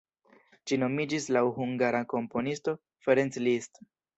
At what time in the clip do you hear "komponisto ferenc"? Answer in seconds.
2.17-3.43